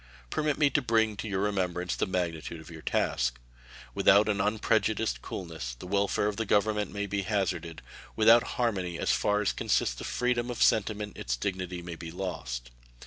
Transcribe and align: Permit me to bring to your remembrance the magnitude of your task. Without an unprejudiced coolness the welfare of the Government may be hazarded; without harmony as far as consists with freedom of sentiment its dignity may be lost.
Permit 0.31 0.57
me 0.57 0.71
to 0.71 0.81
bring 0.81 1.15
to 1.17 1.27
your 1.27 1.41
remembrance 1.41 1.95
the 1.95 2.07
magnitude 2.07 2.59
of 2.59 2.71
your 2.71 2.81
task. 2.81 3.39
Without 3.93 4.27
an 4.27 4.41
unprejudiced 4.41 5.21
coolness 5.21 5.75
the 5.77 5.85
welfare 5.85 6.25
of 6.25 6.37
the 6.37 6.45
Government 6.47 6.91
may 6.91 7.05
be 7.05 7.21
hazarded; 7.21 7.83
without 8.15 8.41
harmony 8.57 8.97
as 8.97 9.11
far 9.11 9.41
as 9.41 9.51
consists 9.53 9.99
with 9.99 10.07
freedom 10.07 10.49
of 10.49 10.63
sentiment 10.63 11.15
its 11.17 11.37
dignity 11.37 11.83
may 11.83 11.95
be 11.95 12.09
lost. 12.09 12.71